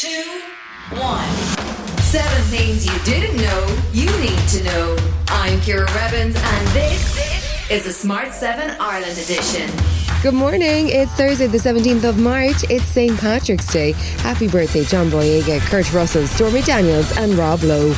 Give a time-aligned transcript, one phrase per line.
[0.00, 0.40] two,
[0.92, 1.28] one.
[2.00, 4.96] Seven things you didn't know you need to know.
[5.28, 9.70] I'm Ciara Revins, and this is the Smart 7 Ireland edition.
[10.22, 10.88] Good morning.
[10.88, 12.64] It's Thursday, the 17th of March.
[12.70, 13.14] It's St.
[13.20, 13.92] Patrick's Day.
[14.22, 17.92] Happy birthday, John Boyega, Kurt Russell, Stormy Daniels, and Rob Lowe.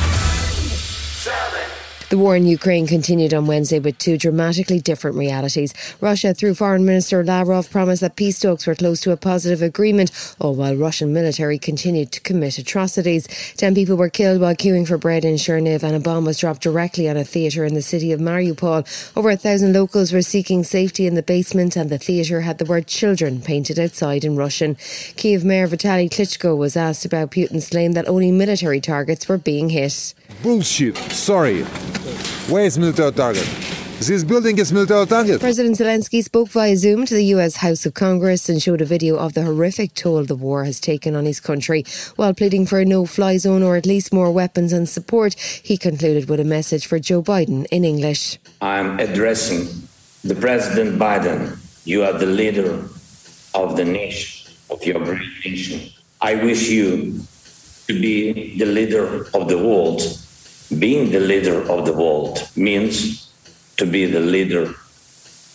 [2.09, 5.73] The war in Ukraine continued on Wednesday with two dramatically different realities.
[5.99, 10.11] Russia, through Foreign Minister Lavrov, promised that peace talks were close to a positive agreement,
[10.39, 13.27] all while Russian military continued to commit atrocities.
[13.57, 16.61] Ten people were killed while queuing for bread in Cherniv, and a bomb was dropped
[16.61, 18.85] directly on a theatre in the city of Mariupol.
[19.17, 22.65] Over a thousand locals were seeking safety in the basement, and the theatre had the
[22.65, 24.75] word children painted outside in Russian.
[25.15, 29.69] Kiev Mayor Vitaly Klitschko was asked about Putin's claim that only military targets were being
[29.69, 30.13] hit.
[30.41, 30.97] Bullshit.
[30.97, 31.63] Sorry.
[32.49, 33.47] Where is military target?
[33.99, 35.39] This building is military target.
[35.39, 39.15] President Zelensky spoke via Zoom to the US House of Congress and showed a video
[39.15, 41.85] of the horrific toll the war has taken on his country.
[42.17, 45.77] While pleading for a no fly zone or at least more weapons and support, he
[45.77, 48.39] concluded with a message for Joe Biden in English.
[48.61, 49.67] I'm addressing
[50.25, 51.57] the President Biden.
[51.85, 52.83] You are the leader
[53.53, 55.89] of the nation, of your great nation.
[56.19, 57.21] I wish you
[57.87, 60.01] to be the leader of the world
[60.79, 63.29] being the leader of the world means
[63.77, 64.73] to be the leader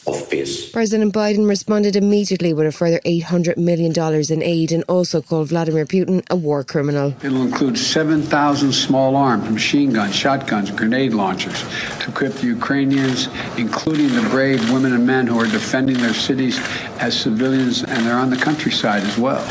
[0.07, 0.71] of peace.
[0.71, 3.93] President Biden responded immediately with a further $800 million
[4.33, 7.15] in aid and also called Vladimir Putin a war criminal.
[7.23, 11.63] It'll include 7,000 small arms, machine guns, shotguns, grenade launchers
[12.01, 16.59] to equip the Ukrainians, including the brave women and men who are defending their cities
[17.01, 19.45] as civilians, and they're on the countryside as well.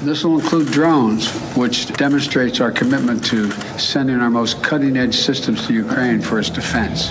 [0.00, 5.66] This will include drones, which demonstrates our commitment to sending our most cutting edge systems
[5.66, 7.10] to Ukraine for its defense.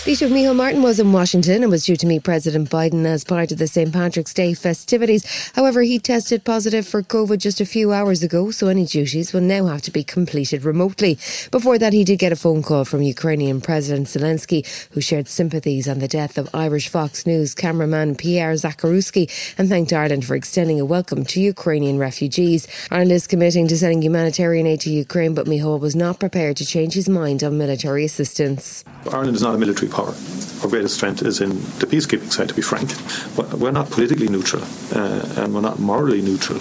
[0.00, 3.52] Taoiseach Micheál Martin was in Washington and was due to meet President Biden as part
[3.52, 3.92] of the St.
[3.92, 5.52] Patrick's Day festivities.
[5.54, 9.42] However, he tested positive for COVID just a few hours ago, so any duties will
[9.42, 11.18] now have to be completed remotely.
[11.50, 15.86] Before that, he did get a phone call from Ukrainian President Zelensky, who shared sympathies
[15.86, 20.80] on the death of Irish Fox News cameraman Pierre Zakrzewski and thanked Ireland for extending
[20.80, 22.66] a welcome to Ukrainian refugees.
[22.90, 26.64] Ireland is committing to sending humanitarian aid to Ukraine, but Micheál was not prepared to
[26.64, 28.82] change his mind on military assistance.
[29.12, 30.49] Ireland is not a military power.
[30.62, 32.90] Our greatest strength is in the peacekeeping side, to be frank.
[33.36, 34.62] But we're not politically neutral
[34.94, 36.60] uh, and we're not morally neutral.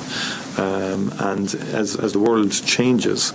[0.57, 3.33] Um, and as, as the world changes,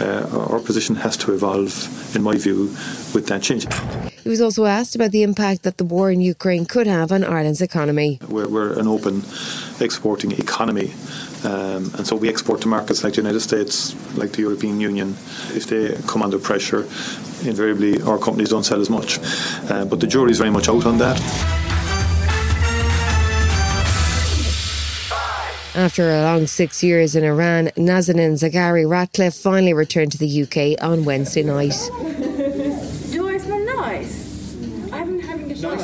[0.00, 2.74] uh, our position has to evolve, in my view,
[3.14, 3.66] with that change.
[4.22, 7.24] He was also asked about the impact that the war in Ukraine could have on
[7.24, 8.20] Ireland's economy.
[8.28, 9.22] We're, we're an open
[9.80, 10.92] exporting economy.
[11.44, 15.16] Um, and so we export to markets like the United States, like the European Union.
[15.58, 16.82] If they come under pressure,
[17.44, 19.18] invariably our companies don't sell as much.
[19.68, 21.16] Uh, but the jury's very much out on that.
[25.76, 30.82] After a long six years in Iran, Nazanin Zaghari Ratcliffe finally returned to the UK
[30.84, 31.78] on Wednesday night.
[33.12, 34.92] Do I smell nice?
[34.92, 35.76] I haven't having a shower.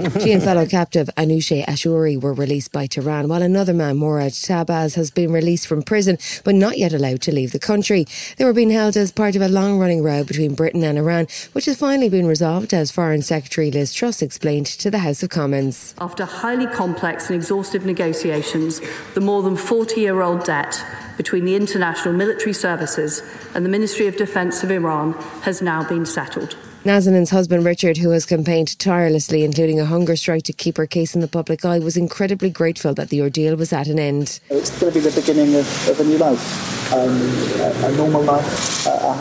[0.00, 4.94] She and fellow captive Anousheh Ashouri were released by Tehran, while another man, Morad Tahbaz,
[4.94, 8.06] has been released from prison but not yet allowed to leave the country.
[8.38, 11.26] They were being held as part of a long running row between Britain and Iran,
[11.52, 15.28] which has finally been resolved, as Foreign Secretary Liz Truss explained to the House of
[15.28, 15.94] Commons.
[15.98, 18.80] After highly complex and exhaustive negotiations,
[19.14, 20.82] the more than 40 year old debt
[21.18, 23.22] between the International Military Services
[23.54, 25.12] and the Ministry of Defence of Iran
[25.42, 26.56] has now been settled.
[26.84, 31.14] Nazanin's husband Richard, who has campaigned tirelessly, including a hunger strike to keep her case
[31.14, 34.40] in the public eye, was incredibly grateful that the ordeal was at an end.
[34.48, 37.20] It's going to be the beginning of, of a new life, um,
[37.60, 39.12] a, a, normal life, uh,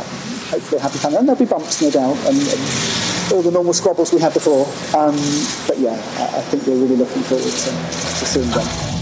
[0.50, 1.18] hopefully a happy family.
[1.18, 4.66] And there'll be bumps, no doubt, and, and all the normal squabbles we had before.
[4.98, 5.18] Um,
[5.68, 8.99] but yeah, I, I, think we're really looking forward to, to seeing them.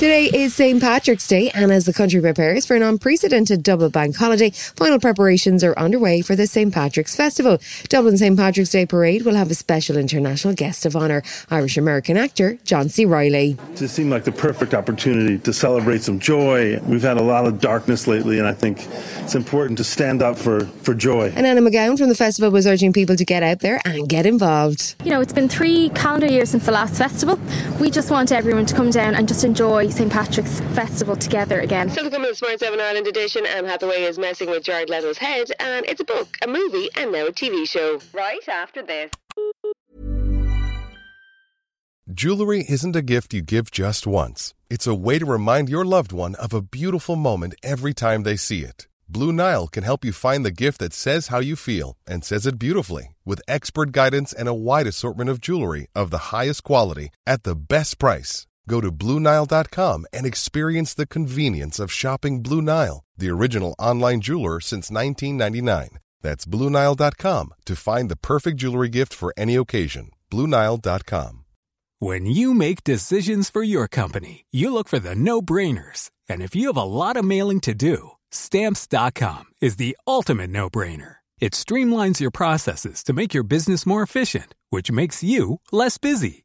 [0.00, 0.80] Today is St.
[0.80, 5.62] Patrick's Day, and as the country prepares for an unprecedented double bank holiday, final preparations
[5.62, 6.72] are underway for the St.
[6.72, 7.58] Patrick's Festival.
[7.90, 8.34] Dublin St.
[8.34, 12.88] Patrick's Day Parade will have a special international guest of honour, Irish American actor John
[12.88, 13.04] C.
[13.04, 13.58] Reilly.
[13.72, 16.80] It seemed like the perfect opportunity to celebrate some joy.
[16.86, 18.88] We've had a lot of darkness lately, and I think
[19.18, 21.30] it's important to stand up for, for joy.
[21.36, 24.24] And Anna McGowan from the festival was urging people to get out there and get
[24.24, 24.94] involved.
[25.04, 27.38] You know, it's been three calendar years since the last festival.
[27.78, 30.10] We just want everyone to come down and just enjoy St.
[30.10, 31.90] Patrick's Festival together again.
[31.90, 34.88] Still to come in the Smart 7 Ireland edition, Anne Hathaway is messing with Jared
[34.90, 38.00] Leto's head, and it's a book, a movie, and now a TV show.
[38.12, 39.10] Right after this.
[42.12, 44.52] Jewelry isn't a gift you give just once.
[44.68, 48.36] It's a way to remind your loved one of a beautiful moment every time they
[48.36, 48.88] see it.
[49.08, 52.46] Blue Nile can help you find the gift that says how you feel and says
[52.46, 57.10] it beautifully with expert guidance and a wide assortment of jewelry of the highest quality
[57.26, 58.46] at the best price.
[58.68, 64.60] Go to BlueNile.com and experience the convenience of shopping Blue Nile, the original online jeweler
[64.60, 65.98] since 1999.
[66.22, 70.10] That's BlueNile.com to find the perfect jewelry gift for any occasion.
[70.30, 71.44] BlueNile.com.
[71.98, 76.10] When you make decisions for your company, you look for the no brainers.
[76.28, 80.70] And if you have a lot of mailing to do, Stamps.com is the ultimate no
[80.70, 81.16] brainer.
[81.40, 86.44] It streamlines your processes to make your business more efficient, which makes you less busy.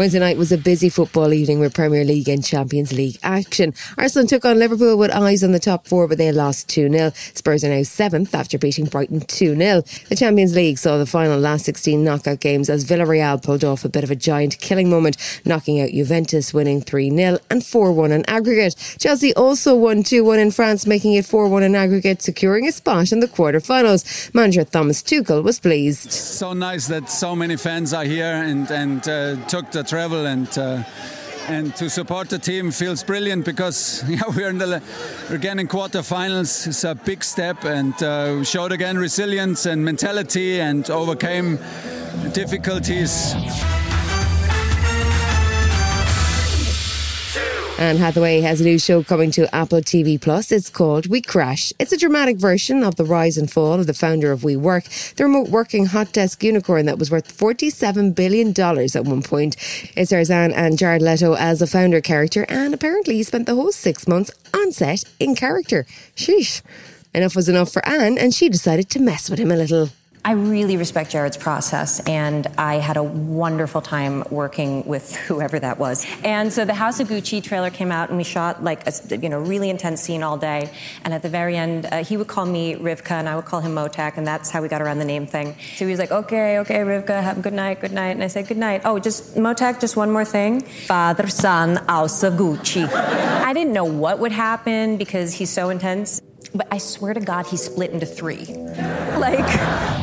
[0.00, 3.74] Wednesday night was a busy football evening with Premier League and Champions League action.
[3.98, 7.10] Arsenal took on Liverpool with eyes on the top four, but they lost 2 0.
[7.34, 9.82] Spurs are now seventh after beating Brighton 2 0.
[10.08, 13.90] The Champions League saw the final last 16 knockout games as Villarreal pulled off a
[13.90, 18.10] bit of a giant killing moment, knocking out Juventus, winning 3 0 and 4 1
[18.10, 18.96] in aggregate.
[18.98, 22.72] Chelsea also won 2 1 in France, making it 4 1 in aggregate, securing a
[22.72, 24.30] spot in the quarter-finals.
[24.32, 26.10] Manager Thomas Tuchel was pleased.
[26.10, 30.56] So nice that so many fans are here and, and uh, took the travel and
[30.56, 30.84] uh,
[31.48, 34.80] and to support the team feels brilliant because yeah we're in the
[35.30, 36.68] again in quarterfinals.
[36.68, 41.58] It's a big step and uh, we showed again resilience and mentality and overcame
[42.32, 43.34] difficulties.
[47.80, 50.52] Anne Hathaway has a new show coming to Apple TV Plus.
[50.52, 51.72] It's called We Crash.
[51.78, 55.24] It's a dramatic version of the rise and fall of the founder of WeWork, the
[55.24, 59.56] remote working hot desk unicorn that was worth $47 billion at one point.
[59.96, 63.54] It stars Anne and Jared Leto as a founder character, and apparently he spent the
[63.54, 65.86] whole six months on set in character.
[66.14, 66.60] Sheesh.
[67.14, 69.88] Enough was enough for Anne, and she decided to mess with him a little.
[70.22, 75.78] I really respect Jared's process, and I had a wonderful time working with whoever that
[75.78, 76.06] was.
[76.22, 79.30] And so the House of Gucci trailer came out, and we shot like a you
[79.30, 80.70] know really intense scene all day.
[81.04, 83.60] And at the very end, uh, he would call me Rivka, and I would call
[83.60, 85.56] him Motek, and that's how we got around the name thing.
[85.76, 88.26] So he was like, "Okay, okay, Rivka, have a good night, good night." And I
[88.26, 90.60] said, "Good night." Oh, just Motek, just one more thing.
[90.60, 92.86] Father, son, House of Gucci.
[92.92, 96.20] I didn't know what would happen because he's so intense.
[96.54, 98.44] But I swear to God, he split into three.
[99.16, 99.99] Like.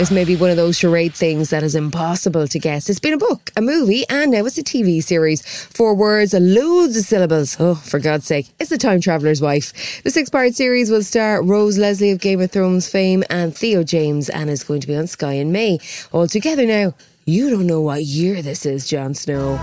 [0.00, 2.88] This may be one of those charade things that is impossible to guess.
[2.88, 5.42] It's been a book, a movie, and now it's a TV series.
[5.66, 7.58] Four words, loads of syllables.
[7.60, 10.02] Oh, for God's sake, it's The Time Traveller's Wife.
[10.02, 13.82] The six part series will star Rose Leslie of Game of Thrones fame and Theo
[13.82, 15.78] James and is going to be on Sky in May.
[16.12, 16.94] All together now,
[17.26, 19.60] you don't know what year this is, Jon Snow.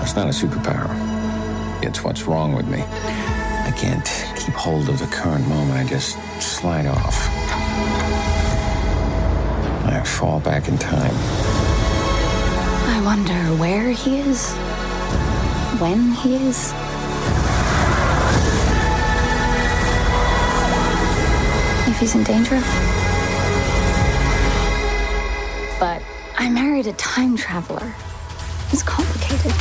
[0.00, 0.88] It's not a superpower.
[1.84, 2.80] It's what's wrong with me.
[2.80, 4.06] I can't
[4.38, 5.78] keep hold of the current moment.
[5.78, 7.35] I just slide off.
[9.96, 11.14] I fall back in time.
[12.94, 14.52] I wonder where he is,
[15.80, 16.70] when he is.
[21.88, 22.60] If he's in danger.
[25.80, 26.02] But
[26.36, 27.94] I married a time traveler.
[28.72, 29.52] It's complicated.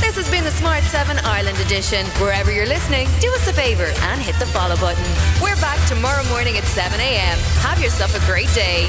[0.00, 2.06] This has been the Smart 7 Ireland edition.
[2.22, 5.04] Wherever you're listening, do us a favour and hit the follow button.
[5.42, 7.38] We're back tomorrow morning at 7 a.m.
[7.60, 8.88] Have yourself a great day.